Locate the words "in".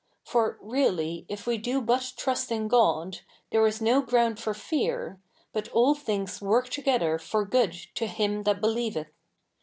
2.51-2.67